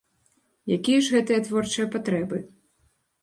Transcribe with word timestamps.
Якія 0.77 1.01
ж 1.07 1.15
гэтыя 1.17 1.43
творчыя 1.47 1.87
патрэбы? 1.97 2.37